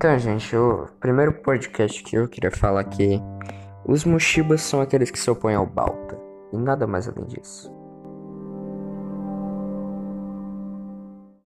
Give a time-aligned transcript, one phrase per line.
[0.00, 3.20] Então, gente, o primeiro podcast que eu queria falar aqui,
[3.86, 6.18] os Mushibas são aqueles que se opõem ao Balta,
[6.50, 7.70] e nada mais além disso.